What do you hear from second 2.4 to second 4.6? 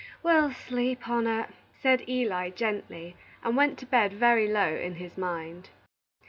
gently, and went to bed very